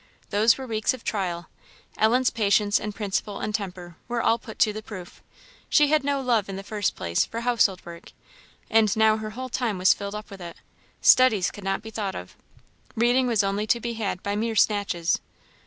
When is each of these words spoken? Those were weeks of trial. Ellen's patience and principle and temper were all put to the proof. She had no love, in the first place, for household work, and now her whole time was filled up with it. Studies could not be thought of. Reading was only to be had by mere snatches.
Those 0.31 0.57
were 0.57 0.65
weeks 0.65 0.95
of 0.95 1.03
trial. 1.03 1.47
Ellen's 1.95 2.31
patience 2.31 2.79
and 2.79 2.95
principle 2.95 3.39
and 3.39 3.53
temper 3.53 3.97
were 4.07 4.19
all 4.23 4.39
put 4.39 4.57
to 4.57 4.73
the 4.73 4.81
proof. 4.81 5.21
She 5.69 5.89
had 5.89 6.03
no 6.03 6.19
love, 6.21 6.49
in 6.49 6.55
the 6.55 6.63
first 6.63 6.95
place, 6.95 7.23
for 7.23 7.41
household 7.41 7.85
work, 7.85 8.11
and 8.67 8.97
now 8.97 9.17
her 9.17 9.29
whole 9.29 9.49
time 9.49 9.77
was 9.77 9.93
filled 9.93 10.15
up 10.15 10.31
with 10.31 10.41
it. 10.41 10.57
Studies 11.01 11.51
could 11.51 11.63
not 11.63 11.83
be 11.83 11.91
thought 11.91 12.15
of. 12.15 12.35
Reading 12.95 13.27
was 13.27 13.43
only 13.43 13.67
to 13.67 13.79
be 13.79 13.93
had 13.93 14.23
by 14.23 14.35
mere 14.35 14.55
snatches. 14.55 15.19